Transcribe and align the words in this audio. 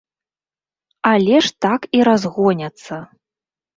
Але 1.11 1.37
ж 1.47 1.63
так 1.65 1.81
і 1.99 2.03
разгоняцца! 2.11 2.95